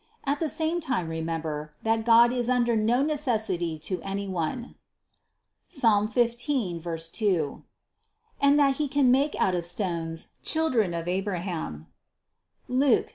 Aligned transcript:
At 0.23 0.39
the 0.39 0.49
same 0.49 0.81
time 0.81 1.09
remember, 1.09 1.75
that 1.83 2.05
God 2.05 2.33
is 2.33 2.49
under 2.49 2.75
no 2.75 3.03
necessity 3.03 3.77
to 3.85 4.01
any 4.01 4.27
one 4.27 4.73
(Ps. 5.69 5.85
15, 6.11 6.81
2) 6.81 7.63
and 8.41 8.59
that 8.59 8.77
He 8.77 8.87
can 8.87 9.11
make 9.11 9.35
out 9.39 9.53
of 9.53 9.63
stones, 9.63 10.29
children 10.41 10.95
of 10.95 11.07
Abraham 11.07 11.85
(Luc. 12.67 13.09